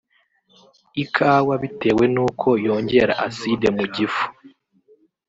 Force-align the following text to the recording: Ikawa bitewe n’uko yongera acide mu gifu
Ikawa 1.03 1.53
bitewe 1.63 2.03
n’uko 2.13 2.47
yongera 2.65 3.13
acide 3.27 3.67
mu 3.77 3.85
gifu 3.95 4.25